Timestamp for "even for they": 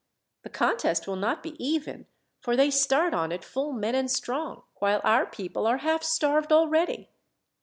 1.63-2.71